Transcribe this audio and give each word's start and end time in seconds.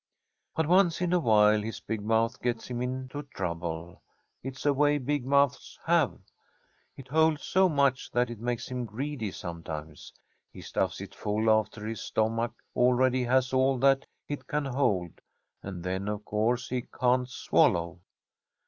But 0.55 0.65
once 0.65 0.99
in 0.99 1.13
a 1.13 1.19
while 1.19 1.61
his 1.61 1.79
big 1.79 2.01
mouth 2.01 2.41
gets 2.41 2.67
him 2.71 2.81
into 2.81 3.21
trouble. 3.21 4.01
It's 4.41 4.65
a 4.65 4.73
way 4.73 4.97
big 4.97 5.27
mouths 5.27 5.77
have. 5.85 6.17
It 6.97 7.09
holds 7.09 7.43
so 7.43 7.69
much 7.69 8.09
that 8.09 8.31
it 8.31 8.39
makes 8.39 8.67
him 8.71 8.85
greedy 8.85 9.29
sometimes. 9.29 10.11
He 10.51 10.61
stuffs 10.61 11.01
it 11.01 11.13
full 11.13 11.51
after 11.51 11.85
his 11.85 12.01
stomach 12.01 12.53
already 12.75 13.25
has 13.25 13.53
all 13.53 13.77
that 13.77 14.07
it 14.27 14.47
can 14.47 14.65
hold, 14.65 15.21
and 15.61 15.83
then 15.83 16.07
of 16.07 16.25
course 16.25 16.69
he 16.69 16.81
can't 16.81 17.29
swallow. 17.29 17.99